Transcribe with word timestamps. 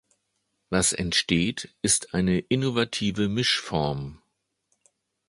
Was 0.71 0.93
entsteht, 0.93 1.75
ist 1.83 2.15
eine 2.15 2.39
innovative 2.39 3.29
Mischform. 3.29 4.19